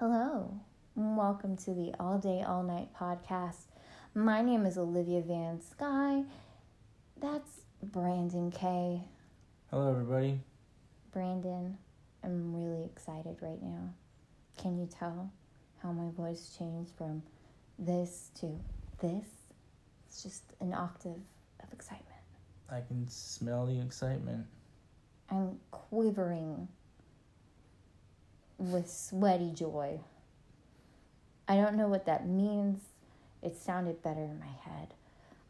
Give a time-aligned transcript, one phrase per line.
[0.00, 0.52] Hello,
[0.96, 3.66] welcome to the All Day, All Night podcast.
[4.12, 6.24] My name is Olivia Van Sky.
[7.20, 9.02] That's Brandon K.
[9.70, 10.40] Hello, everybody.
[11.12, 11.78] Brandon,
[12.24, 13.94] I'm really excited right now.
[14.58, 15.30] Can you tell
[15.80, 17.22] how my voice changed from
[17.78, 18.50] this to
[19.00, 19.28] this?
[20.08, 21.22] It's just an octave
[21.62, 22.10] of excitement.
[22.68, 24.44] I can smell the excitement.
[25.30, 26.66] I'm quivering
[28.58, 30.00] with sweaty joy.
[31.46, 32.80] I don't know what that means.
[33.42, 34.88] It sounded better in my head.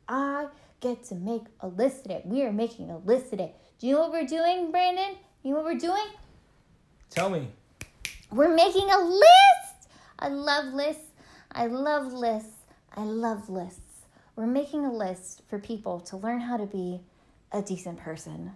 [0.09, 0.47] I
[0.81, 2.23] get to make a list today.
[2.25, 3.53] We are making a list today.
[3.79, 5.17] Do you know what we're doing, Brandon?
[5.43, 6.07] You know what we're doing?
[7.11, 7.49] Tell me.
[8.33, 9.89] We're making a list.
[10.19, 11.11] I love lists.
[11.53, 12.57] I love lists.
[12.97, 13.81] I love lists.
[14.37, 17.01] We're making a list for people to learn how to be
[17.53, 18.53] a decent person.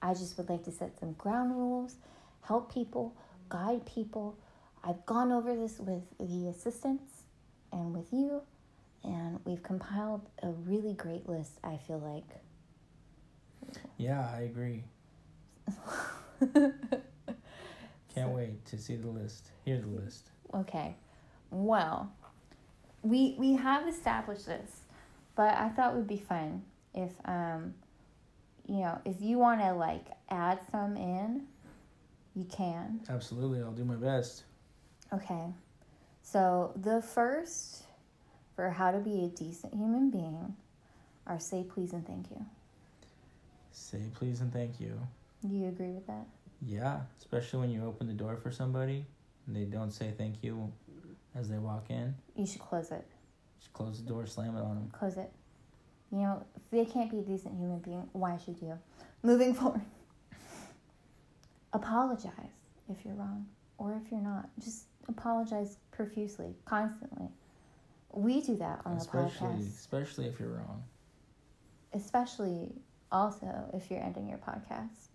[0.00, 1.96] I just would like to set some ground rules,
[2.42, 3.14] help people,
[3.52, 4.38] guide people.
[4.82, 7.24] I've gone over this with the assistants
[7.70, 8.40] and with you,
[9.04, 12.24] and we've compiled a really great list, I feel like.
[13.98, 14.84] Yeah, I agree.
[18.14, 19.50] Can't wait to see the list.
[19.64, 20.30] Hear the list.
[20.54, 20.96] Okay.
[21.50, 22.10] Well,
[23.02, 24.80] we we have established this,
[25.36, 26.62] but I thought it would be fun
[26.94, 27.74] if um
[28.66, 31.46] you know, if you want to like add some in,
[32.34, 33.00] you can.
[33.08, 34.44] Absolutely, I'll do my best.
[35.12, 35.46] Okay.
[36.22, 37.82] So, the first
[38.54, 40.56] for how to be a decent human being
[41.26, 42.44] are say please and thank you.
[43.72, 44.98] Say please and thank you.
[45.46, 46.26] Do you agree with that?
[46.64, 49.04] Yeah, especially when you open the door for somebody
[49.46, 50.72] and they don't say thank you
[51.34, 52.14] as they walk in.
[52.36, 53.04] You should close it.
[53.58, 54.90] Just close the door, slam it on them.
[54.92, 55.32] Close it.
[56.10, 58.78] You know, if they can't be a decent human being, why should you?
[59.22, 59.80] Moving forward.
[61.72, 62.32] Apologize
[62.88, 63.46] if you're wrong
[63.78, 64.48] or if you're not.
[64.62, 67.28] Just apologize profusely, constantly.
[68.12, 69.68] We do that on especially, the podcast.
[69.68, 70.82] especially if you're wrong.
[71.94, 72.72] Especially
[73.10, 75.08] also if you're ending your podcast.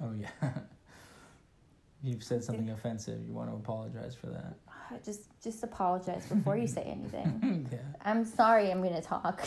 [0.00, 0.28] Oh yeah.
[2.02, 3.24] You've said something offensive.
[3.26, 4.54] You want to apologize for that.
[5.04, 7.68] Just just apologize before you say anything.
[7.72, 7.78] yeah.
[8.04, 9.42] I'm sorry I'm gonna talk.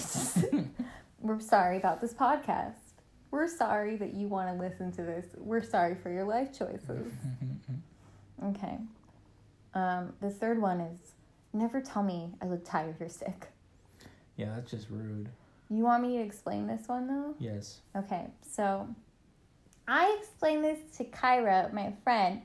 [1.20, 2.87] We're sorry about this podcast.
[3.32, 5.26] We're sorry that you want to listen to this.
[5.38, 7.12] We're sorry for your life choices.
[8.44, 8.78] Okay.
[9.74, 11.00] Um, the third one is
[11.54, 13.48] never tell me I look tired or sick.
[14.36, 15.30] yeah, that's just rude.
[15.72, 17.34] You want me to explain this one though?
[17.40, 17.80] Yes.
[17.96, 18.88] Okay, so
[19.88, 22.42] I explained this to Kyra, my friend,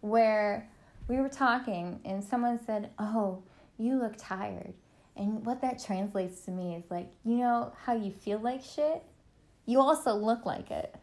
[0.00, 0.70] where
[1.08, 3.42] we were talking and someone said, Oh,
[3.78, 4.74] you look tired.
[5.16, 9.02] And what that translates to me is like, you know how you feel like shit?
[9.66, 10.94] You also look like it.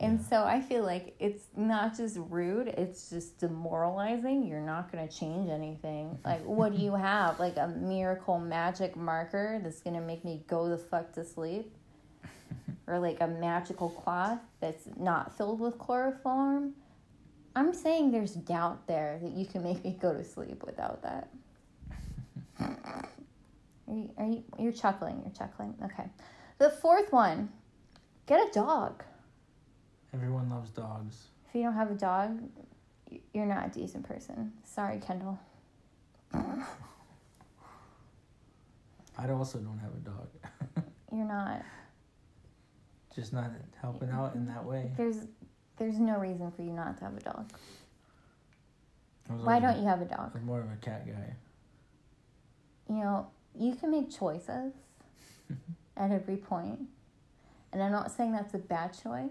[0.00, 0.26] And Yeah.
[0.26, 4.42] so I feel like it's not just rude, it's just demoralizing.
[4.42, 6.18] You're not going to change anything.
[6.24, 7.38] Like, what do you have?
[7.38, 11.72] Like a miracle magic marker that's going to make me go the fuck to sleep?
[12.88, 16.74] Or like a magical cloth that's not filled with chloroform?
[17.54, 21.28] I'm saying there's doubt there that you can make me go to sleep without that.
[23.88, 25.74] Are you, are you, you're chuckling, you're chuckling.
[25.84, 26.08] Okay.
[26.62, 27.50] The fourth one
[28.24, 29.02] get a dog.
[30.14, 31.26] Everyone loves dogs.
[31.48, 32.40] If you don't have a dog,
[33.34, 34.52] you're not a decent person.
[34.62, 35.40] Sorry, Kendall.
[36.32, 36.46] I
[39.28, 40.28] also don't have a dog.
[41.12, 41.62] You're not.
[43.12, 44.92] Just not helping out in that way.
[44.96, 45.26] There's
[45.78, 47.52] there's no reason for you not to have a dog.
[49.26, 50.32] Why don't you have a dog?
[50.32, 51.34] was more of a cat guy.
[52.88, 53.26] You know,
[53.58, 54.74] you can make choices
[55.96, 56.80] at every point.
[57.72, 59.30] And I'm not saying that's a bad choice,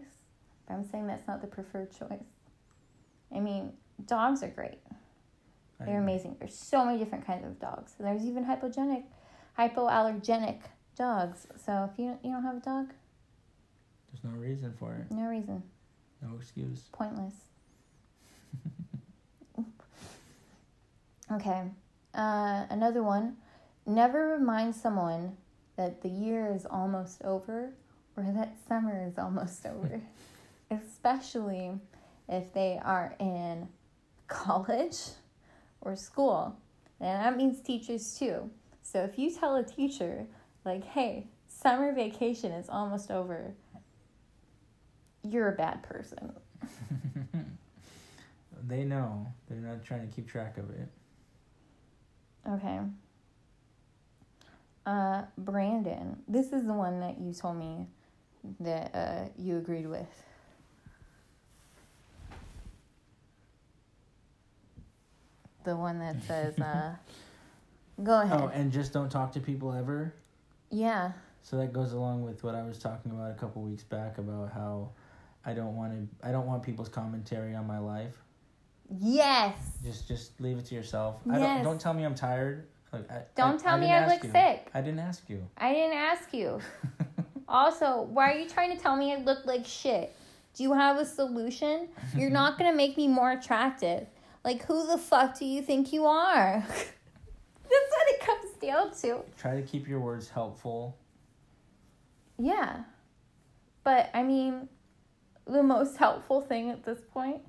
[0.68, 2.24] but I'm saying that's not the preferred choice.
[3.34, 3.74] I mean,
[4.06, 4.80] dogs are great.
[5.84, 6.36] They're amazing.
[6.40, 7.94] There's so many different kinds of dogs.
[8.00, 9.04] There's even hypogenic,
[9.58, 10.60] hypoallergenic
[10.96, 11.48] dogs.
[11.66, 12.94] So if you you don't have a dog,
[14.12, 15.10] There's no reason for it.
[15.12, 15.64] no reason,
[16.22, 16.82] No excuse.
[16.92, 17.34] pointless.
[21.32, 21.64] okay,
[22.14, 23.38] uh, another one.
[23.88, 25.38] Never remind someone
[25.78, 27.72] that the year is almost over
[28.18, 30.02] or that summer is almost over,
[30.70, 31.72] especially
[32.30, 33.68] if they are in
[34.28, 34.98] college
[35.82, 36.56] or school.
[37.00, 38.50] And that means teachers too.
[38.84, 40.26] So if you tell a teacher,
[40.66, 43.54] like, hey, summer vacation is almost over,
[45.24, 46.34] you're a bad person.
[48.68, 49.28] They know.
[49.50, 50.88] They're not trying to keep track of it.
[52.48, 52.80] Okay.
[54.86, 57.88] Uh, Brandon, this is the one that you told me
[58.60, 60.08] that uh, you agreed with.
[65.64, 66.96] the one that says, uh,
[68.04, 70.14] "Go ahead." Oh, and just don't talk to people ever.
[70.72, 71.12] yeah,
[71.44, 74.52] So that goes along with what I was talking about a couple weeks back about
[74.54, 74.90] how
[75.46, 76.28] I don't want to.
[76.28, 78.16] I don't want people's commentary on my life.
[79.00, 79.56] yes.
[79.84, 81.18] Just just leave it to yourself.
[81.30, 81.64] I don't Yes.
[81.64, 82.68] don't tell me I'm tired.
[82.94, 84.32] Like, I, uh, Don't I- tell I me I look you.
[84.32, 84.70] sick.
[84.74, 85.48] I didn't ask you.
[85.58, 86.60] I didn't ask you.
[87.48, 90.16] Also, why are you trying to tell me I look like shit?
[90.54, 91.90] Do you have a solution?
[92.16, 94.08] You're not gonna make me more attractive.
[94.46, 96.64] Like, who the fuck do you think you are?
[96.66, 99.26] That's what it comes down to.
[99.38, 100.96] Try to keep your words helpful.
[102.40, 102.84] Yeah.
[103.84, 104.70] But, I mean,
[105.46, 107.42] the most helpful thing at this point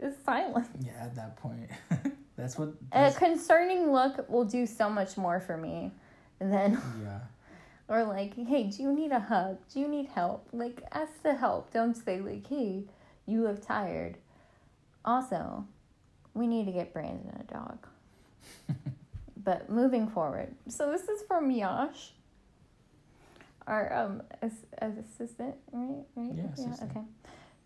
[0.00, 0.68] is silence.
[0.80, 1.68] Yeah, at that point,
[2.36, 2.74] that's what.
[2.92, 5.92] A concerning look will do so much more for me
[6.38, 7.20] than, yeah.
[7.88, 9.58] or like, hey, do you need a hug?
[9.72, 10.48] Do you need help?
[10.52, 11.72] Like, ask for help.
[11.72, 12.84] Don't say, like, hey,
[13.26, 14.18] you look tired.
[15.04, 15.66] Also,
[16.34, 17.86] we need to get Brandon a dog.
[19.36, 22.12] but moving forward, so this is from Yash,
[23.66, 26.04] our um as, as assistant, right?
[26.14, 26.32] Right?
[26.36, 26.90] Yeah, assistant.
[26.90, 27.00] okay.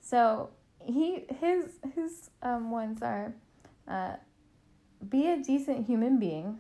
[0.01, 0.51] So
[0.85, 3.35] he his his um ones are,
[3.89, 4.15] uh,
[5.09, 6.59] be a decent human being,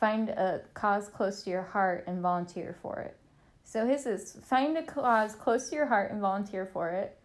[0.00, 3.16] find a cause close to your heart and volunteer for it.
[3.64, 7.18] So his is find a cause close to your heart and volunteer for it.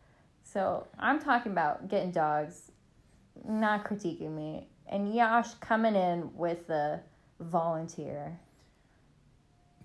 [0.43, 2.71] So I'm talking about getting dogs,
[3.47, 4.69] not critiquing me.
[4.87, 7.01] And Yash coming in with the
[7.39, 8.39] volunteer.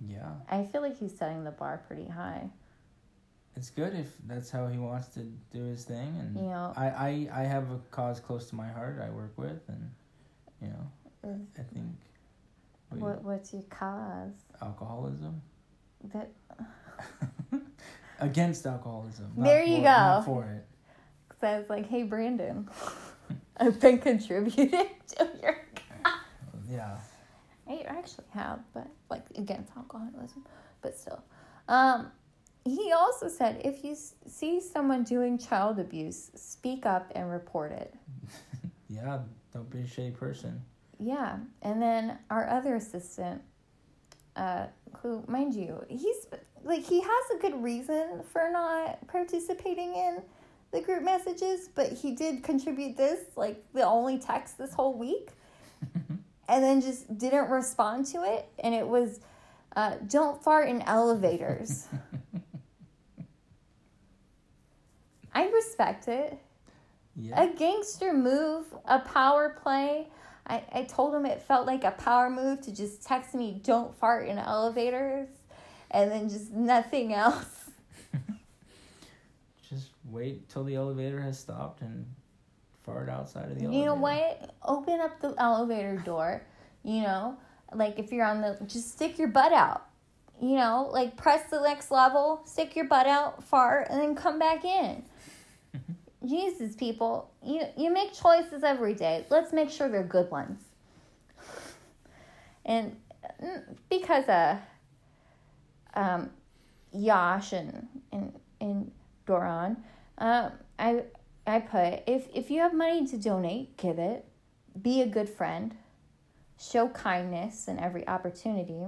[0.06, 2.50] Yeah, I feel like he's setting the bar pretty high.
[3.56, 5.20] it's good if that's how he wants to
[5.52, 8.68] do his thing, and You know, I, I I have a cause close to my
[8.68, 9.00] heart.
[9.04, 9.90] I work with, and
[10.62, 11.86] you know, I think
[12.90, 14.30] what what's your cause?
[14.60, 15.40] alcoholism
[16.12, 16.30] That
[18.20, 19.32] against alcoholism.
[19.36, 20.24] not There you for- not go.
[20.32, 20.66] for it.
[21.28, 22.68] Because I was like, hey Brandon,
[23.56, 24.70] I've been contributing
[25.16, 25.56] to your
[26.70, 26.96] Yeah,
[27.68, 30.44] I actually have, but like against alcoholism,
[30.82, 31.22] but still.
[31.68, 32.10] Um,
[32.64, 37.72] he also said if you s- see someone doing child abuse, speak up and report
[37.72, 37.94] it.
[38.88, 39.18] yeah.
[39.52, 40.62] Don't be a shitty person.
[40.98, 43.42] Yeah, and then our other assistant,
[44.36, 44.66] uh,
[44.98, 46.26] who, mind you, he's
[46.64, 50.22] like he has a good reason for not participating in
[50.70, 55.30] the group messages, but he did contribute this like the only text this whole week,
[56.48, 59.20] and then just didn't respond to it, and it was,
[59.76, 61.88] uh, "Don't fart in elevators."
[65.34, 66.38] I respect it
[67.16, 70.08] Yeah, a gangster move, a power play.
[70.46, 73.94] I, I told him it felt like a power move to just text me, don't
[73.94, 75.28] fart in elevators,
[75.90, 77.70] and then just nothing else.
[79.68, 82.06] just wait till the elevator has stopped and
[82.82, 83.78] fart outside of the elevator.
[83.78, 84.54] You know what?
[84.64, 86.42] Open up the elevator door,
[86.82, 87.36] you know,
[87.74, 89.86] like if you're on the, just stick your butt out.
[90.40, 94.40] You know, like press the next level, stick your butt out, fart, and then come
[94.40, 95.04] back in.
[96.26, 99.26] Jesus, people, you you make choices every day.
[99.30, 100.62] Let's make sure they're good ones.
[102.64, 102.96] And
[103.42, 104.58] mm, because uh,
[105.94, 106.30] um,
[106.92, 108.90] Yash and and and
[109.26, 109.76] Doran,
[110.18, 111.02] um, I
[111.46, 114.24] I put if if you have money to donate, give it.
[114.80, 115.74] Be a good friend.
[116.58, 118.86] Show kindness in every opportunity,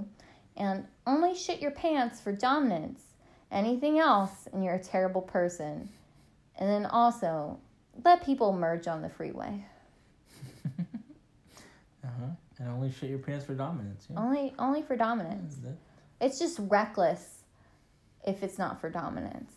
[0.55, 3.01] and only shit your pants for dominance.
[3.51, 5.89] Anything else, and you're a terrible person.
[6.57, 7.59] And then also,
[8.03, 9.65] let people merge on the freeway.
[12.05, 12.27] Uh huh.
[12.59, 14.07] And only shit your pants for dominance.
[14.09, 14.19] Yeah.
[14.19, 15.57] Only only for dominance.
[15.65, 15.75] It.
[16.21, 17.43] It's just reckless
[18.25, 19.51] if it's not for dominance.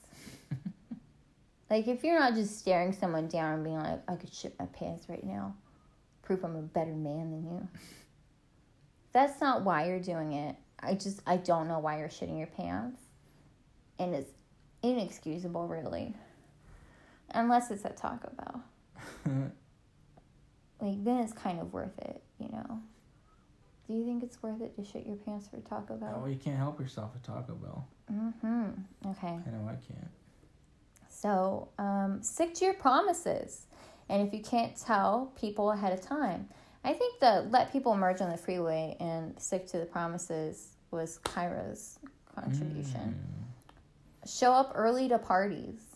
[1.70, 4.66] like if you're not just staring someone down and being like, I could shit my
[4.66, 5.54] pants right now.
[6.22, 7.68] Proof I'm a better man than you.
[9.12, 10.56] That's not why you're doing it.
[10.80, 13.02] I just I don't know why you're shitting your pants.
[13.98, 14.30] And it's
[14.82, 16.14] inexcusable really.
[17.34, 19.52] Unless it's at Taco Bell.
[20.80, 22.80] Like then it's kind of worth it, you know.
[23.86, 26.22] Do you think it's worth it to shit your pants for Taco Bell?
[26.22, 27.88] oh, you can't help yourself at Taco Bell.
[28.12, 29.10] Mm-hmm.
[29.10, 29.26] Okay.
[29.26, 30.10] I know I can't.
[31.08, 33.66] So um, stick to your promises.
[34.08, 36.48] And if you can't tell people ahead of time,
[36.84, 41.18] I think the let people merge on the freeway and stick to the promises was
[41.24, 41.98] Kyra's
[42.34, 43.16] contribution.
[43.18, 44.30] Mm.
[44.30, 45.87] Show up early to parties.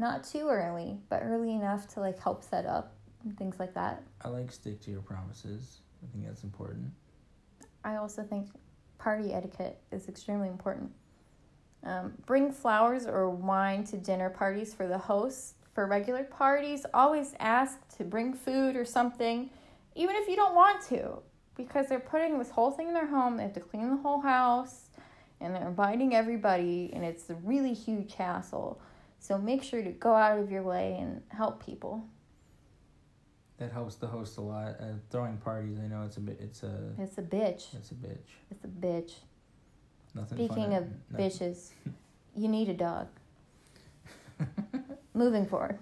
[0.00, 4.02] Not too early, but early enough to like help set up and things like that.
[4.22, 5.80] I like stick to your promises.
[6.02, 6.90] I think that's important.
[7.84, 8.48] I also think
[8.96, 10.90] party etiquette is extremely important.
[11.84, 15.54] Um, bring flowers or wine to dinner parties for the hosts.
[15.74, 19.50] For regular parties, always ask to bring food or something
[19.94, 21.18] even if you don't want to,
[21.56, 23.36] because they're putting this whole thing in their home.
[23.36, 24.88] They have to clean the whole house,
[25.40, 28.80] and they're inviting everybody, and it's a really huge hassle.
[29.20, 32.02] So make sure to go out of your way and help people.
[33.58, 34.76] That helps the host a lot.
[34.80, 36.40] Uh, throwing parties, I know it's a bit.
[36.40, 36.94] It's a.
[36.98, 37.74] It's a bitch.
[37.74, 38.30] It's a bitch.
[38.50, 39.12] It's a bitch.
[40.14, 40.38] Nothing.
[40.38, 41.68] Speaking of no- bitches,
[42.36, 43.08] you need a dog.
[45.14, 45.78] Moving forward.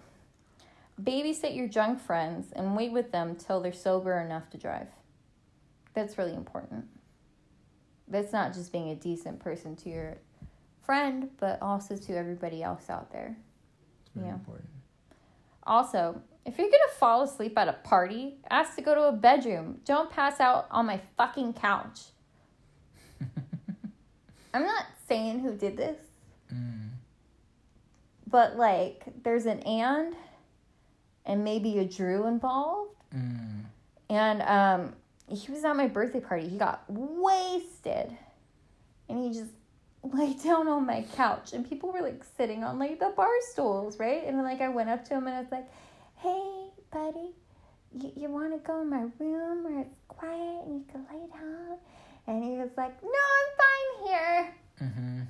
[1.00, 4.88] Babysit your drunk friends and wait with them till they're sober enough to drive.
[5.94, 6.86] That's really important.
[8.08, 10.18] That's not just being a decent person to your
[10.92, 13.36] friend, but also to everybody else out there.
[14.00, 14.32] It's very Yeah.
[14.36, 14.70] important.
[15.64, 19.82] Also, if you're gonna fall asleep at a party, ask to go to a bedroom.
[19.84, 22.06] Don't pass out on my fucking couch.
[24.54, 26.00] I'm not saying who did this,
[26.50, 26.88] Mm.
[28.26, 30.16] but like there's an and
[31.26, 32.94] and maybe a Drew involved.
[33.14, 33.64] Mm.
[34.08, 34.94] And um
[35.28, 36.48] he was at my birthday party.
[36.48, 38.16] He got wasted.
[39.10, 39.52] And he just
[40.02, 43.98] laid down on my couch and people were like sitting on like the bar stools,
[43.98, 44.24] right?
[44.26, 45.68] And like I went up to him and I was like,
[46.16, 47.34] "Hey, buddy,
[47.92, 51.26] you, you want to go in my room where it's quiet and you can lay
[51.28, 51.78] down?"
[52.26, 55.20] And he was like, "No, I'm fine here." Mm-hmm.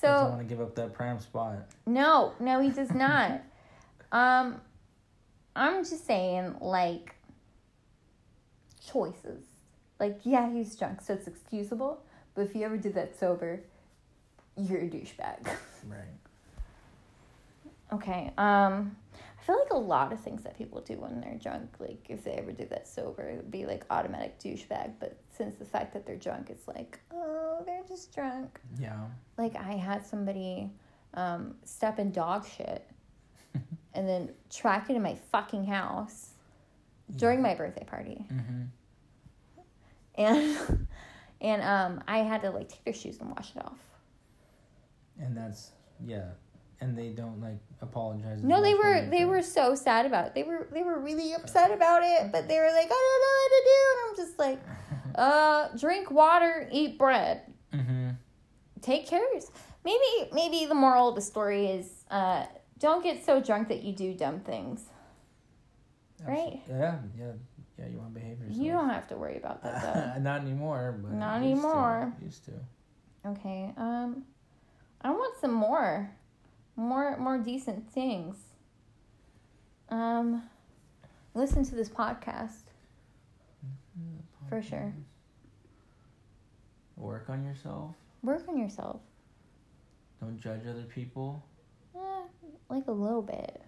[0.00, 1.66] So Doesn't want to give up that prime spot.
[1.86, 3.42] No, no, he does not.
[4.12, 4.60] um,
[5.54, 7.14] I'm just saying, like,
[8.90, 9.44] choices.
[9.98, 12.02] Like, yeah, he's drunk, so it's excusable.
[12.40, 13.60] But if you ever did that sober,
[14.56, 15.46] you're a douchebag.
[15.86, 16.16] Right.
[17.92, 18.32] okay.
[18.38, 18.96] Um,
[19.38, 22.24] I feel like a lot of things that people do when they're drunk, like if
[22.24, 24.92] they ever do that sober, it would be like automatic douchebag.
[24.98, 28.58] But since the fact that they're drunk, it's like, oh, they're just drunk.
[28.78, 28.96] Yeah.
[29.36, 30.70] like I had somebody
[31.12, 32.90] um, step in dog shit
[33.92, 36.30] and then track it in my fucking house
[37.16, 38.24] during my birthday party.
[38.32, 38.62] Mm-hmm.
[40.14, 40.86] And
[41.40, 43.78] and um, I had to like take their shoes and wash it off.
[45.20, 45.70] And that's
[46.04, 46.30] yeah.
[46.82, 48.42] And they don't like apologize.
[48.42, 50.34] No, they were they were so sad about it.
[50.34, 53.36] They were they were really upset about it, but they were like, I don't know
[53.38, 53.80] what to do.
[53.90, 54.60] And I'm just like,
[55.16, 57.42] uh, drink water, eat bread.
[57.74, 58.10] Mm-hmm.
[58.80, 59.20] take care.
[59.84, 62.46] Maybe maybe the moral of the story is uh,
[62.78, 64.84] don't get so drunk that you do dumb things.
[66.26, 66.60] Right.
[66.68, 67.32] Yeah, yeah,
[67.78, 67.86] yeah.
[67.88, 68.66] You want to behave yourself.
[68.66, 69.82] You don't have to worry about that
[70.16, 70.20] though.
[70.22, 70.98] Not anymore.
[71.02, 71.68] But Not used to.
[71.68, 72.16] anymore.
[72.22, 72.52] Used to.
[73.26, 73.72] okay.
[73.76, 74.24] Um,
[75.02, 76.10] I want some more,
[76.76, 78.36] more more decent things.
[79.88, 80.42] Um,
[81.34, 82.62] listen to this podcast
[84.48, 84.92] for sure.
[86.96, 87.94] Work on yourself.
[88.22, 89.00] Work on yourself.
[90.20, 91.42] Don't judge other people.
[91.96, 91.98] Eh,
[92.68, 93.62] like a little bit.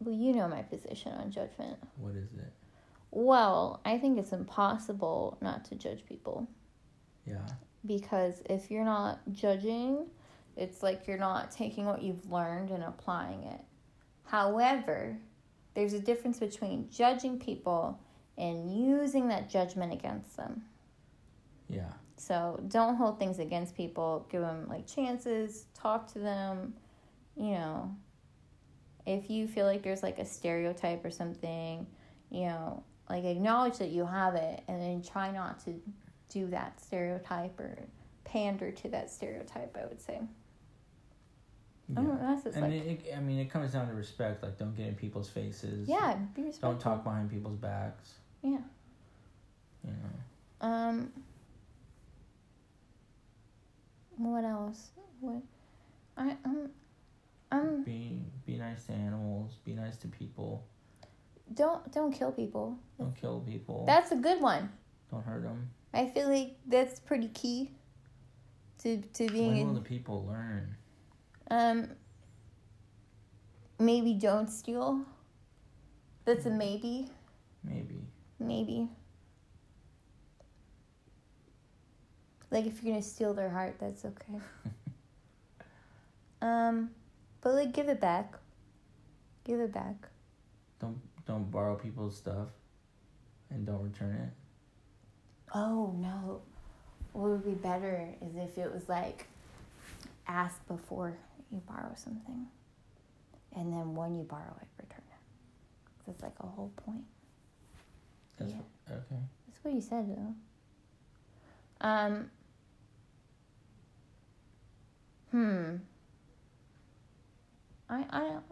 [0.00, 1.78] Well, you know my position on judgment.
[1.96, 2.52] What is it?
[3.12, 6.48] Well, I think it's impossible not to judge people
[7.26, 7.46] Yeah.
[7.86, 10.06] because if you're not judging,
[10.56, 13.60] it's like you're not taking what you've learned and applying it.
[14.24, 15.18] However,
[15.74, 17.98] there's a difference between judging people
[18.38, 20.62] and using that judgment against them.
[21.68, 21.92] Yeah.
[22.16, 24.26] So don't hold things against people.
[24.30, 25.66] Give them like chances.
[25.74, 26.74] Talk to them.
[27.36, 27.96] You know,
[29.06, 31.86] if you feel like there's like a stereotype or something,
[32.30, 35.74] you know, like acknowledge that you have it, and then try not to
[36.28, 37.78] do that stereotype or
[38.24, 39.76] pander to that stereotype.
[39.80, 40.20] I would say.
[41.96, 42.06] I Yeah.
[42.06, 42.40] don't know.
[42.54, 44.44] And like it, it, I mean, it comes down to respect.
[44.44, 45.88] Like, don't get in people's faces.
[45.88, 46.70] yeah, be respectful.
[46.70, 48.14] Don't talk behind people's backs.
[48.42, 48.58] Yeah.
[49.84, 50.66] You know.
[50.68, 51.12] Um.
[54.16, 54.90] What else?
[55.20, 55.42] What?
[56.16, 56.70] I um.
[57.52, 57.82] Um.
[57.84, 59.58] Be be nice to animals.
[59.64, 60.64] Be nice to people.
[61.54, 62.78] Don't don't kill people.
[62.98, 63.84] Don't kill people.
[63.86, 64.70] That's a good one.
[65.10, 65.70] don't hurt them.
[65.92, 67.72] I feel like that's pretty key
[68.82, 70.76] to to being When will in, the people learn?
[71.50, 71.88] um
[73.80, 75.00] maybe don't steal.
[76.24, 77.08] That's a maybe.
[77.64, 78.00] Maybe.
[78.38, 78.88] Maybe.
[82.52, 84.40] Like if you're gonna steal their heart, that's okay.
[86.42, 86.90] um
[87.40, 88.34] but like give it back.
[89.44, 90.08] Give it back.
[90.80, 92.48] Don't don't borrow people's stuff,
[93.50, 94.32] and don't return it.
[95.54, 96.42] Oh no.
[97.12, 99.26] What would be better is if it was like
[100.28, 101.16] ask before
[101.50, 102.46] you borrow something.
[103.56, 105.18] And then when you borrow it, return it.
[106.06, 107.02] That's like a whole point.
[108.38, 108.94] That's Yeah.
[108.94, 109.20] okay.
[109.48, 110.34] That's what you said though.
[111.86, 112.30] Um
[115.32, 115.76] Hmm.
[117.90, 118.42] I I don't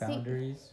[0.00, 0.70] See- Boundaries.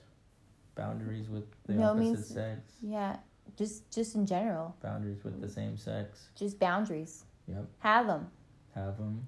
[0.76, 2.60] Boundaries with the No opposite means- sex.
[2.82, 3.18] Yeah,
[3.58, 6.30] just just in general, Boundaries with the same sex.
[6.36, 7.26] just boundaries.
[7.48, 7.66] Yep.
[7.80, 8.32] Have them.
[8.76, 9.28] Have them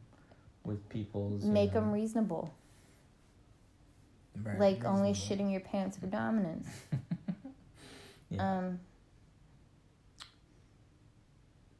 [0.63, 1.43] with people's.
[1.43, 2.53] Make them uh, reasonable.
[4.43, 6.67] right, like only shitting your pants for dominance.
[8.29, 8.57] yeah.
[8.59, 8.79] Um,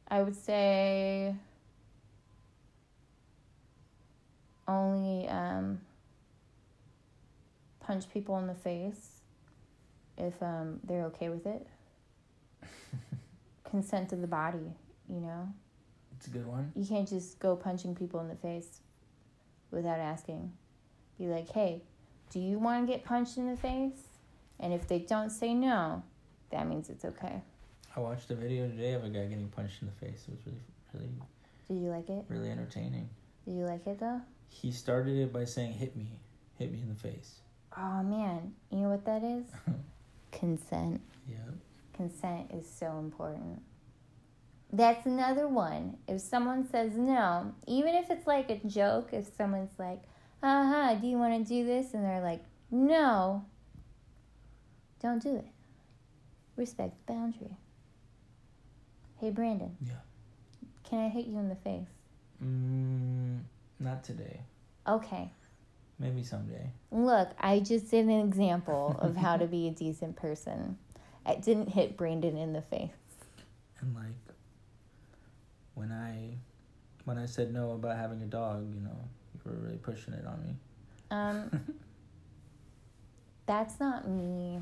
[0.10, 1.34] I would say
[4.68, 5.80] only um,
[7.82, 9.22] punch people in the face
[10.18, 11.68] if um, they're okay with it.
[13.64, 14.74] Consent of the body,
[15.10, 15.48] you know?
[16.22, 16.72] it's a good one.
[16.76, 18.82] You can't just go punching people in the face
[19.72, 20.52] without asking.
[21.18, 21.82] Be like, hey,
[22.30, 23.98] do you want to get punched in the face?
[24.60, 26.04] And if they don't say no,
[26.52, 27.42] that means it's okay.
[27.96, 30.26] I watched a video today of a guy getting punched in the face.
[30.28, 30.60] It was really,
[30.94, 31.10] really,
[31.68, 32.26] Did you like it?
[32.30, 33.10] really entertaining.
[33.46, 34.22] Did you like it though?
[34.48, 36.12] He started it by saying, "Hit me,
[36.60, 37.40] hit me in the face."
[37.78, 39.46] Oh man, you know what that is?
[40.32, 41.02] Consent.
[41.28, 41.38] Yeah.
[41.94, 43.62] Consent is so important.
[44.74, 45.98] That's another one.
[46.08, 50.02] If someone says no, even if it's like a joke, if someone's like,
[50.42, 51.94] haha, do you want to do this?
[51.94, 53.46] And they're like, no,
[55.02, 55.48] don't do it.
[56.56, 57.58] Respect the boundary.
[59.20, 59.76] Hey, Brandon.
[59.86, 59.94] Yeah.
[60.84, 61.88] Can I hit you in the face?
[62.44, 63.40] Mm,
[63.80, 64.42] not today.
[64.88, 65.32] Okay.
[66.02, 66.72] Maybe someday.
[66.92, 70.80] Look, I just did an example of how to be a decent person.
[71.28, 72.90] I didn't hit Brandon in the face.
[73.80, 74.06] And like,
[75.76, 76.38] when I,
[77.06, 78.98] when I said no about having a dog, you know,
[79.36, 80.56] you were really pushing it on me.
[81.12, 81.62] Um,
[83.46, 84.60] that's not me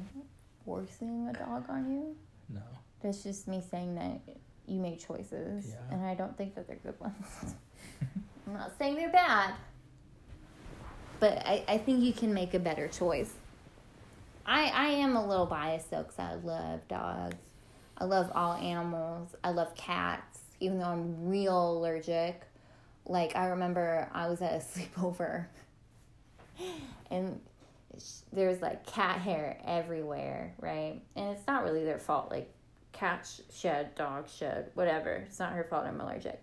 [0.66, 2.16] forcing a dog on you.
[2.54, 2.62] No.
[3.02, 4.20] That's just me saying that
[4.68, 5.76] you make choices, Yeah.
[5.96, 7.16] and I don't think that they're good ones.
[8.48, 9.54] I'm not saying they're bad,
[11.20, 13.32] but I, I think you can make a better choice.
[14.46, 17.36] I I am a little biased though, because I love dogs.
[17.98, 19.36] I love all animals.
[19.44, 22.42] I love cats, even though I'm real allergic.
[23.06, 24.58] Like I remember I was at a
[25.00, 25.46] sleepover,
[27.12, 27.40] and
[28.32, 31.02] there's like cat hair everywhere, right?
[31.16, 32.32] And it's not really their fault.
[32.32, 32.52] Like
[32.94, 35.26] cats shed, dogs shed, whatever.
[35.28, 35.86] It's not her fault.
[35.86, 36.42] I'm allergic.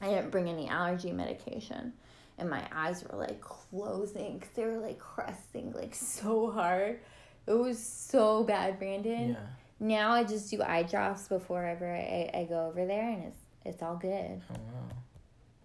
[0.00, 1.92] I didn't bring any allergy medication,
[2.38, 7.00] and my eyes were like closing because they were like crusting like so hard.
[7.46, 9.30] It was so bad, Brandon.
[9.30, 9.36] Yeah.
[9.80, 13.40] Now I just do eye drops before ever I, I go over there, and it's
[13.64, 14.40] it's all good.
[14.50, 14.96] Oh wow.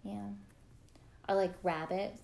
[0.03, 0.27] Yeah.
[1.27, 2.21] I like rabbits.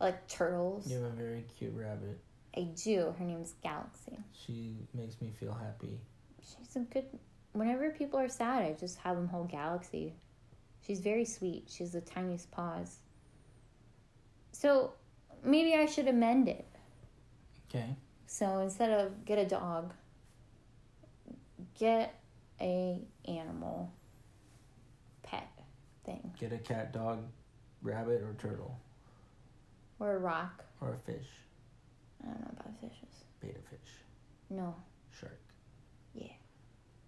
[0.00, 0.90] I like turtles.
[0.90, 2.18] You have a very cute rabbit.
[2.56, 3.14] I do.
[3.18, 4.18] Her name's Galaxy.
[4.32, 5.98] She makes me feel happy.
[6.40, 7.04] She's a good.
[7.52, 10.14] Whenever people are sad, I just have them hold Galaxy.
[10.86, 11.64] She's very sweet.
[11.68, 12.98] She has the tiniest paws.
[14.58, 14.92] So
[15.44, 16.64] maybe I should amend it.
[17.68, 17.94] Okay.
[18.26, 19.92] So instead of get a dog,
[21.78, 22.14] get
[22.60, 23.92] a animal
[25.22, 25.46] pet
[26.06, 27.18] thing Get a cat, dog,
[27.82, 28.78] rabbit, or turtle,
[30.00, 30.64] or a rock.
[30.80, 31.28] or a fish.
[32.22, 33.24] I don't know about fishes.
[33.42, 33.92] Betta fish,
[34.48, 34.74] No,
[35.20, 35.38] shark,
[36.14, 36.32] Yeah.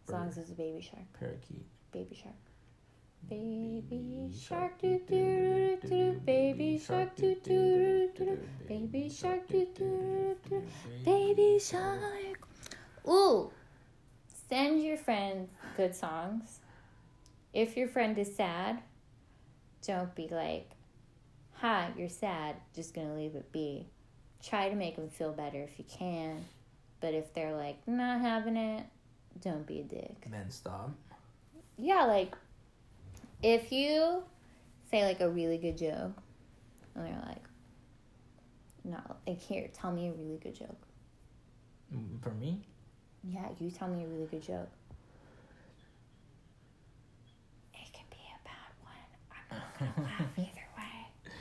[0.06, 1.10] as long as it's a baby shark.
[1.18, 1.64] parakeet.
[1.92, 2.34] Baby shark.
[3.26, 9.66] Baby shark doo doo doo doo baby shark doo doo doo doo baby shark doo
[9.74, 10.62] doo doo
[11.04, 12.38] baby shark.
[13.06, 13.50] Ooh,
[14.48, 16.60] send your friend good songs.
[17.52, 18.80] If your friend is sad,
[19.86, 20.70] don't be like,
[21.54, 23.88] "Hi, you're sad." Just gonna leave it be.
[24.42, 26.44] Try to make them feel better if you can,
[27.00, 28.86] but if they're like not having it,
[29.40, 30.90] don't be a dick Then stop.
[31.76, 32.34] yeah, like
[33.42, 34.22] if you
[34.90, 36.12] say like a really good joke,
[36.94, 37.44] and they're like,
[38.84, 40.80] no, like here, tell me a really good joke.
[41.94, 42.60] Mm, For me,
[43.24, 44.68] Yeah, you tell me a really good joke.
[47.74, 48.94] It can be a bad one.
[49.50, 51.32] I'm not gonna laugh either way.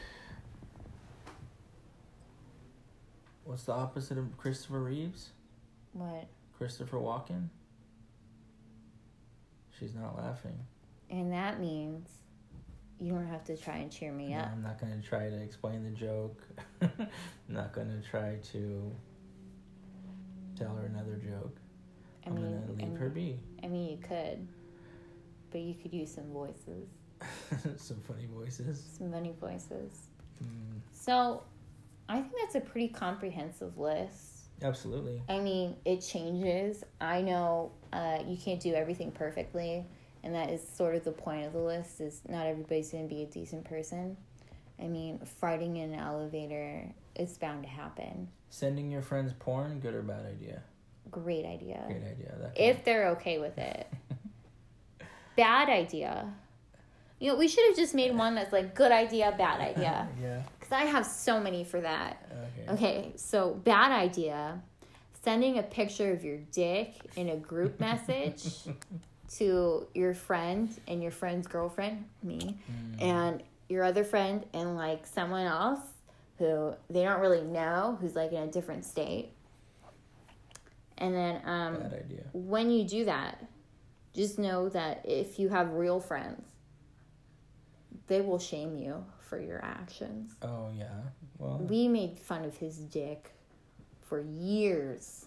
[3.45, 5.29] what's the opposite of Christopher Reeves?
[5.93, 6.27] What?
[6.57, 7.47] Christopher Walken.
[9.79, 10.57] She's not laughing.
[11.09, 12.09] And that means
[12.99, 14.49] you don't have to try and cheer me No, up.
[14.51, 16.41] I'm not gonna try to explain the joke.
[16.81, 17.07] I'm
[17.47, 18.91] not gonna try to
[20.57, 21.55] tell her another joke.
[22.25, 23.39] I I'm mean, gonna I leave her be.
[23.63, 24.47] I mean, you could,
[25.51, 26.89] but you could use some voices,
[27.77, 28.83] Some funny voices.
[28.97, 30.07] some funny voices.
[30.43, 31.43] Mm, So,
[32.09, 34.49] I think that's a pretty comprehensive list.
[34.61, 35.21] absolutely.
[35.29, 36.83] I mean, it changes.
[36.99, 39.85] I know uh, you can't do everything perfectly,
[40.23, 42.01] and that is sort of the point of the list.
[42.01, 44.17] Is not everybody's going to be a decent person.
[44.79, 46.83] I mean, farting in an elevator
[47.15, 48.27] is bound to happen.
[48.49, 50.61] Sending your friends porn, good or bad idea?
[51.09, 51.83] Great idea.
[51.87, 52.35] Great idea.
[52.39, 53.87] That If they're okay with it.
[55.35, 56.31] bad idea.
[57.19, 60.07] You know, we should have just made one that's like good idea, bad idea.
[60.21, 60.43] yeah.
[60.59, 62.29] Because I have so many for that.
[62.67, 62.71] Okay.
[62.73, 64.61] Okay, so bad idea.
[65.23, 68.45] Sending a picture of your dick in a group message
[69.35, 73.01] to your friend and your friend's girlfriend, me, Mm.
[73.01, 75.79] and your other friend and like someone else
[76.37, 79.31] who they don't really know who's like in a different state.
[80.97, 82.23] And then um Bad idea.
[82.33, 83.43] when you do that,
[84.13, 86.43] just know that if you have real friends,
[88.07, 90.33] they will shame you for your actions.
[90.41, 90.87] Oh yeah.
[91.37, 93.31] Well, We made fun of his dick
[94.01, 95.25] for years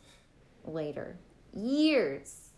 [0.65, 1.17] later.
[1.53, 2.50] Years.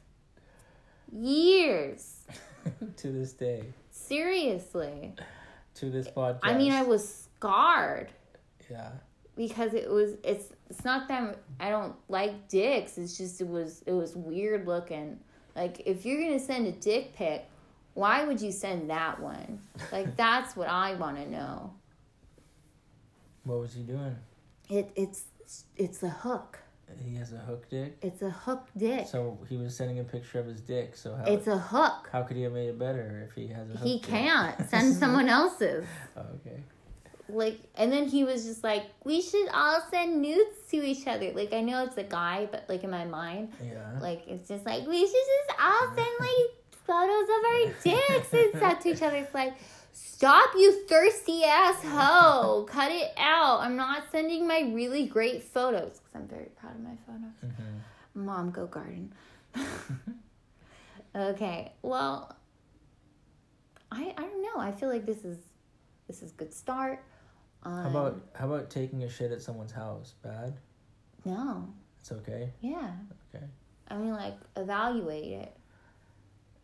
[1.13, 2.21] Years.
[2.97, 5.15] to this day, Seriously.
[5.75, 6.41] to this podcast.
[6.43, 8.11] I mean, I was scarred
[8.71, 8.91] Yeah.
[9.37, 12.99] because it was it's it's not that I don't like dicks.
[12.99, 15.19] It's just it was it was weird looking.
[15.57, 17.47] Like if you're to send a dick pic,
[17.95, 19.61] why would you send that one?
[19.91, 21.75] Like that's what I want to know.
[23.45, 24.17] What was he doing?
[24.71, 25.25] It it's
[25.77, 26.61] it's a hook.
[27.05, 27.97] He has a hook dick.
[28.03, 29.07] It's a hook dick.
[29.09, 30.97] So he was sending a picture of his dick.
[30.97, 32.09] So how It's a hook.
[32.13, 33.87] how could he have made it better if he has a hook?
[33.87, 34.09] He dick?
[34.09, 35.85] can't send someone else's.
[36.17, 36.61] Oh, okay.
[37.29, 41.33] Like, and then he was just like, we should all send nudes to each other.
[41.33, 43.99] Like, I know it's a guy, but like in my mind, Yeah.
[44.01, 45.13] like it's just like we should
[45.49, 46.51] just all send like
[46.85, 49.17] photos of our dicks and stuff to each other.
[49.17, 49.55] It's like,
[49.93, 53.61] stop, you thirsty ass hoe, cut it out.
[53.61, 57.57] I'm not sending my really great photos because I'm very proud of my photos.
[57.57, 57.79] hmm
[58.15, 59.13] Mom, go garden.
[61.17, 62.35] okay, well,
[63.91, 64.57] I I don't know.
[64.61, 65.39] I feel like this is
[66.07, 67.03] this is good start.
[67.65, 70.15] Um, How about how about taking a shit at someone's house?
[70.23, 70.55] Bad.
[71.25, 71.69] no?
[72.01, 72.51] It's okay.
[72.61, 72.91] Yeah.
[73.35, 73.45] Okay.
[73.89, 75.57] I mean, like evaluate it.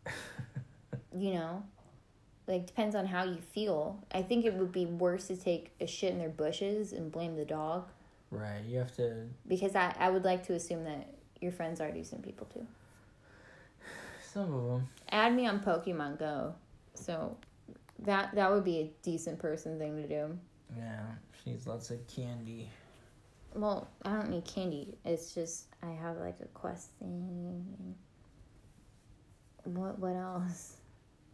[1.11, 1.63] You know,
[2.49, 4.03] like depends on how you feel.
[4.11, 7.35] I think it would be worse to take a shit in their bushes and blame
[7.37, 7.85] the dog
[8.31, 8.61] right.
[8.67, 9.27] You have to.
[9.47, 11.07] because I I would like to assume that
[11.39, 12.65] your friends are decent people too.
[14.33, 14.89] Some of them.
[15.11, 16.53] add me on Pokemon Go.
[16.95, 17.37] So
[17.99, 20.37] that that would be a decent person thing to do.
[20.77, 21.01] Yeah.
[21.43, 22.69] She needs lots of candy.
[23.55, 24.97] Well, I don't need candy.
[25.05, 27.95] It's just I have like a quest thing.
[29.63, 30.77] What what else?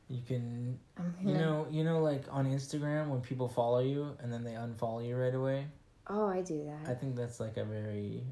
[0.09, 0.79] You can.
[1.21, 1.67] You know.
[1.69, 1.99] You know.
[1.99, 5.67] Like on Instagram, when people follow you and then they unfollow you right away.
[6.07, 6.89] Oh, I do that.
[6.89, 8.23] I think that's like a very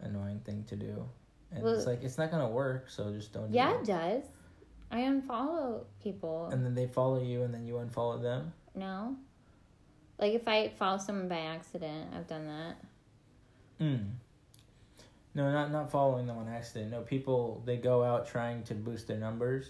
[0.00, 1.08] annoying thing to do.
[1.52, 3.50] And Well- it's like it's not gonna work, so just don't.
[3.50, 3.86] Yeah, Do it it.
[3.86, 4.22] does.
[4.90, 6.48] I unfollow people.
[6.52, 8.52] And then they follow you, and then you unfollow them.
[8.74, 9.16] no.
[10.18, 12.76] Like if I follow someone by accident, I've done that.
[13.80, 14.12] Mm.
[15.34, 16.90] No, not not following them on accident.
[16.90, 19.66] No, people they go out trying to boost their numbers.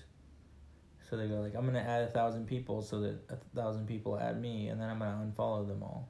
[1.09, 4.19] So they go like, I'm gonna add a thousand people so that a thousand people
[4.19, 6.09] add me, and then I'm gonna unfollow them all.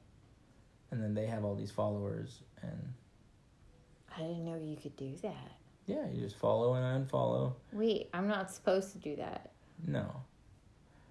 [0.91, 2.95] And then they have all these followers, and
[4.17, 5.53] I didn't know you could do that.
[5.87, 7.53] yeah, you just follow and unfollow.
[7.73, 9.51] Wait, I'm not supposed to do that.
[9.87, 10.07] No,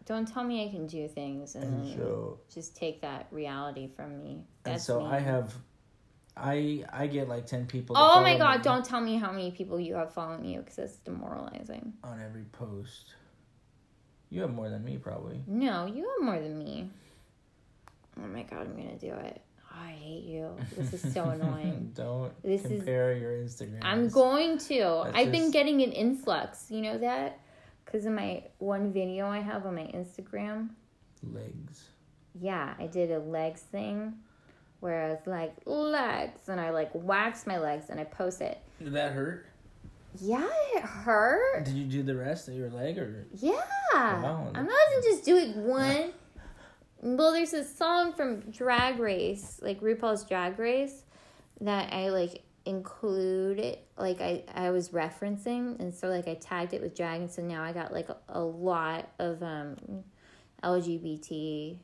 [0.06, 4.18] Don't tell me I can do things and, and so just take that reality from
[4.24, 4.44] me.
[4.66, 5.06] and so me.
[5.06, 5.54] I have,
[6.36, 7.96] I I get like ten people.
[7.98, 8.58] Oh my god!
[8.58, 11.94] me Don't tell me how many people you have following you because that's demoralizing.
[12.04, 13.14] on every post.
[14.30, 15.42] You have more than me, probably.
[15.48, 16.90] No, you have more than me.
[18.18, 18.62] Oh my god!
[18.62, 19.42] I'm gonna do it.
[19.72, 20.56] Oh, I hate you.
[20.78, 21.92] This is so annoying.
[21.96, 23.80] Don't This is- compare your Instagram.
[23.82, 25.02] I'm going to.
[25.06, 26.68] That's I've been getting an influx.
[26.70, 27.40] You know that?
[27.84, 30.70] Because of my one video I have on my Instagram.
[31.32, 31.84] legs.
[32.42, 34.14] Yeah, I did a legs thing
[34.82, 36.50] where I was like, legs.
[36.50, 38.58] And I like wax my legs and I post it.
[38.84, 39.46] Did that hurt?
[40.20, 41.66] Yeah, it hurt.
[41.66, 43.26] Did you do the rest of your leg or?
[43.34, 43.52] Yeah.
[43.94, 44.52] Wow.
[44.54, 46.14] I'm not just doing one.
[47.02, 51.04] Well, there's a song from Drag Race, like RuPaul's Drag Race,
[51.62, 53.86] that I like include it.
[53.98, 57.42] Like I, I was referencing, and so like I tagged it with drag, and so
[57.44, 59.76] now I got like a, a lot of um,
[60.64, 61.80] LGBTQ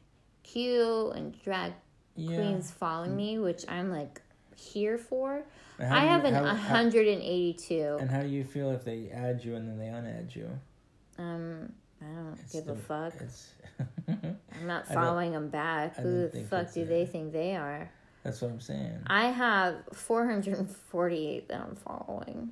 [1.15, 1.73] and drag
[2.15, 2.35] Yeah.
[2.35, 4.21] queens following me, which I'm like
[4.55, 5.43] here for.
[5.79, 7.97] I do you- have an how- how- 182.
[7.99, 10.49] And how do you feel if they add you and then they unadd you?
[11.17, 13.13] Um, I don't It's give the- a fuck.
[14.07, 15.97] I'm not following them back.
[15.97, 17.89] I Who the fuck do they think they are?
[18.23, 18.99] that's what I'm saying.
[19.07, 22.51] I have 448 that I'm following.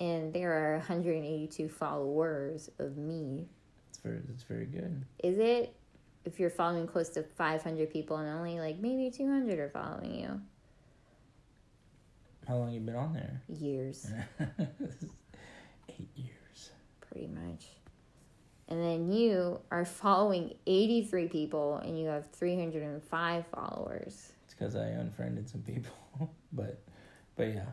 [0.00, 3.48] And there are 182 followers of me.
[3.88, 5.04] It's very it's very good.
[5.22, 5.74] Is it?
[6.24, 10.38] if you're following close to 500 people and only like maybe 200 are following you
[12.48, 13.42] How long you been on there?
[13.48, 14.10] years
[15.88, 16.70] Eight years.
[17.00, 17.66] pretty much
[18.70, 24.86] and then you are following 83 people and you have 305 followers It's because I
[24.88, 25.92] unfriended some people,
[26.52, 26.78] but
[27.36, 27.64] but yeah,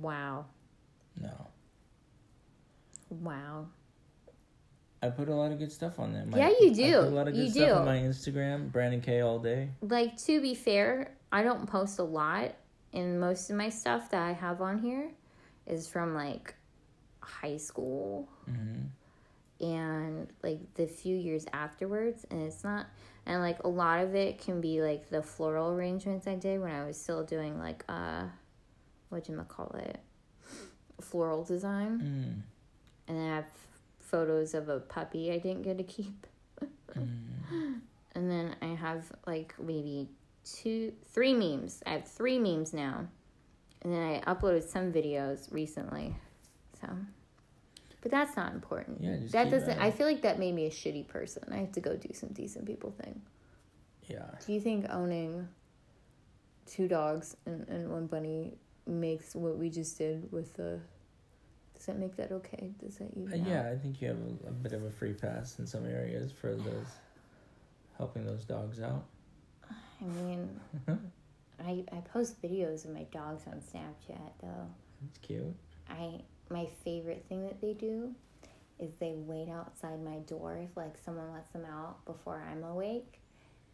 [0.00, 0.44] wow
[1.20, 1.46] no.
[3.10, 3.66] wow
[5.02, 6.26] I put a lot of good stuff on there.
[6.26, 6.98] My- Yeah, you do.
[7.00, 7.72] a lot of good You stuff do.
[7.74, 9.70] on my Instagram, Brandon K all day.
[9.80, 12.54] like to be fair i don't post a lot
[12.92, 15.10] and most of my stuff that i have on here
[15.66, 16.54] is from like
[17.20, 18.86] high school hmm
[19.60, 22.86] and like the few years afterwards and it's not
[23.26, 26.72] and like a lot of it can be like the floral arrangements i did when
[26.72, 28.22] i was still doing like uh
[29.10, 30.00] what you call it
[31.00, 32.42] floral design Mm.
[33.08, 33.44] and then i have
[33.98, 36.26] photos of a puppy i didn't get to keep
[36.96, 37.80] Mm.
[38.14, 40.08] and then i have like maybe
[40.44, 41.82] two three memes.
[41.86, 43.06] I have three memes now.
[43.82, 46.14] And then i uploaded some videos recently
[46.80, 46.88] so.
[48.02, 48.98] But that's not important.
[49.02, 51.44] Yeah, just that doesn't i feel like that made me a shitty person.
[51.52, 53.20] I have to go do some decent people thing.
[54.08, 54.26] Yeah.
[54.44, 55.46] do you think owning
[56.66, 58.54] two dogs and, and one bunny
[58.86, 60.80] makes what we just did with the
[61.74, 62.72] does that make that okay?
[62.78, 63.46] Does that Uh, even out?
[63.46, 66.30] yeah, I think you have a, a bit of a free pass in some areas
[66.30, 66.86] for those
[67.96, 69.04] helping those dogs out.
[70.00, 71.06] I mean mm-hmm.
[71.62, 74.66] I, I post videos of my dogs on snapchat though
[75.08, 75.54] It's cute.
[75.88, 78.14] I my favorite thing that they do
[78.78, 83.20] is they wait outside my door if like someone lets them out before I'm awake.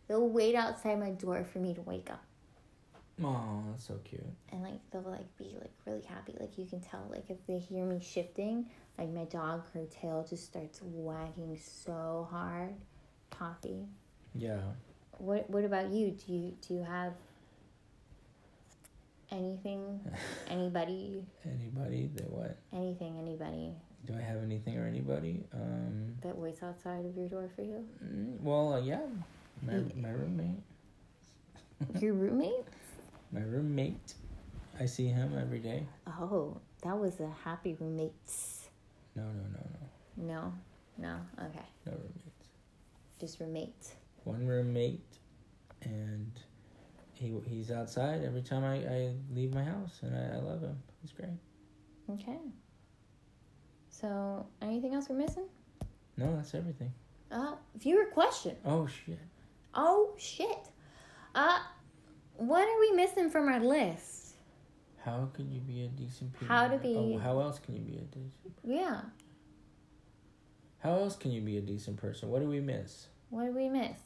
[0.09, 2.25] They'll wait outside my door for me to wake up.
[3.25, 4.23] Oh, that's so cute.
[4.51, 6.35] And like they'll like be like really happy.
[6.39, 8.67] Like you can tell like if they hear me shifting,
[8.99, 12.75] like my dog her tail just starts wagging so hard.
[13.31, 13.87] Coffee.
[14.35, 14.61] Yeah.
[15.19, 16.11] What what about you?
[16.13, 17.13] Do you do you have
[19.31, 20.01] anything
[20.49, 22.57] anybody Anybody that what?
[22.73, 23.73] anything anybody
[24.07, 25.45] Do I have anything or anybody?
[25.53, 26.15] Um.
[26.23, 27.85] that waits outside of your door for you?
[28.05, 29.01] mm, Well, uh, yeah.
[29.63, 30.61] My my roommate.
[32.01, 32.65] Your roommate?
[33.33, 34.15] My roommate.
[34.79, 35.87] I see him every day.
[36.07, 38.69] Oh, that was a happy roommates.
[39.15, 40.53] No, no, no, no, No,
[40.99, 42.49] no, okay, no roommates.
[43.19, 43.95] just roommate.
[44.27, 45.19] One roommate,
[45.83, 46.33] and
[47.13, 50.77] he he's outside every time I, I leave my house, and I, I love him.
[51.01, 51.39] He's great.
[52.11, 52.39] Okay.
[53.89, 55.45] So, anything else we're missing?
[56.17, 56.93] No, that's everything.
[57.31, 58.57] Uh, viewer question.
[58.65, 59.21] Oh shit.
[59.75, 60.71] Oh shit.
[61.33, 61.61] Uh,
[62.35, 64.35] what are we missing from our list?
[65.05, 66.49] How could you be a decent person?
[66.49, 68.57] How to be- Oh, how else can you be a decent?
[68.57, 68.77] Person?
[68.77, 69.01] Yeah.
[70.81, 72.29] How else can you be a decent person?
[72.29, 73.07] What do we miss?
[73.31, 73.99] What do we miss?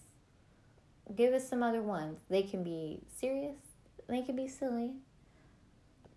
[1.15, 2.21] Give us some other ones.
[2.29, 3.57] They can be serious.
[4.09, 4.93] They can be silly.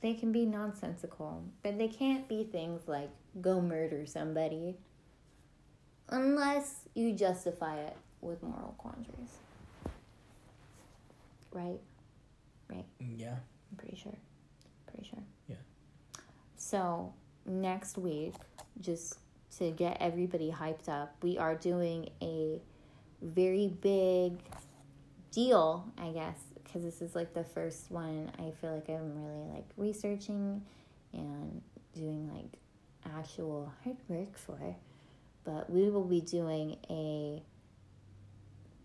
[0.02, 1.44] They can be nonsensical.
[1.64, 3.10] But they can't be things like
[3.42, 4.76] go murder somebody.
[6.10, 9.38] Unless you justify it with moral quandaries.
[11.52, 11.80] Right?
[12.70, 12.86] Right?
[13.02, 13.36] Mm, yeah.
[13.72, 14.16] I'm pretty sure.
[14.88, 15.24] Pretty sure.
[15.48, 15.56] Yeah.
[16.56, 17.14] So
[17.46, 18.34] next week,
[18.82, 19.18] just
[19.58, 22.60] to get everybody hyped up, we are doing a
[23.22, 24.40] very big
[25.34, 28.32] deal, I guess, because this is like the first one.
[28.40, 30.62] I feel like I'm really like researching
[31.12, 31.62] and
[31.94, 32.60] doing like
[33.18, 34.76] actual hard work for.
[35.44, 37.42] But we will be doing a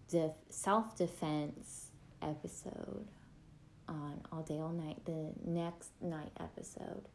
[0.09, 1.91] def- self defense
[2.23, 3.07] episode
[3.89, 7.09] on All Day All Night, the next night episode.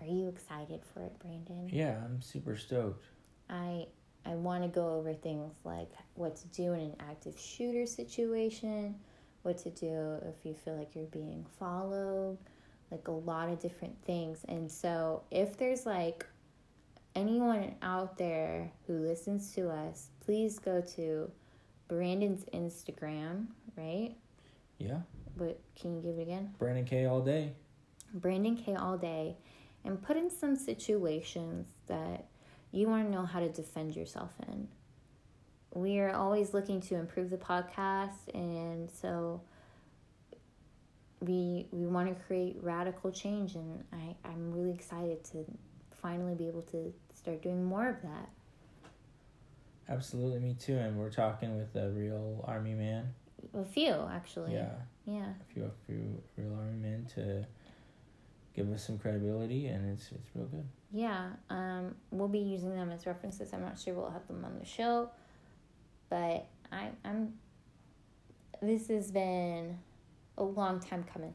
[0.00, 1.68] Are you excited for it, Brandon?
[1.70, 3.04] Yeah, I'm super stoked.
[3.50, 3.86] I
[4.28, 8.94] I want to go over things like what to do in an active shooter situation,
[9.42, 12.36] what to do if you feel like you're being followed,
[12.90, 14.44] like a lot of different things.
[14.48, 16.26] And so, if there's like
[17.14, 21.30] anyone out there who listens to us, please go to
[21.88, 24.14] Brandon's Instagram, right?
[24.78, 24.98] Yeah.
[25.36, 26.54] But can you give it again?
[26.58, 27.52] Brandon K all day.
[28.12, 29.36] Brandon K all day
[29.84, 32.26] and put in some situations that
[32.72, 34.68] you want to know how to defend yourself in.
[35.74, 39.40] We are always looking to improve the podcast and so
[41.20, 45.44] we we want to create radical change and I, I'm really excited to
[45.90, 48.28] finally be able to start doing more of that.
[49.88, 50.76] Absolutely, me too.
[50.76, 53.14] And we're talking with a real army man.
[53.54, 54.52] A few actually.
[54.52, 54.70] Yeah,
[55.06, 55.30] Yeah.
[55.40, 57.44] a few, a few real army men to
[58.58, 60.66] give us some credibility, and it's it's real good.
[60.92, 63.52] Yeah, um, we'll be using them as references.
[63.52, 65.10] I'm not sure we'll have them on the show,
[66.10, 67.34] but I, I'm.
[68.60, 69.78] This has been
[70.36, 71.34] a long time coming,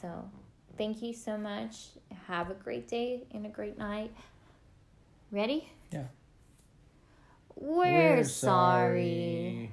[0.00, 0.30] so
[0.78, 1.88] thank you so much.
[2.26, 4.10] Have a great day and a great night.
[5.30, 5.68] Ready?
[5.92, 6.04] Yeah.
[7.56, 9.70] We're, We're sorry.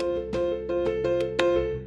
[0.00, 1.81] sorry.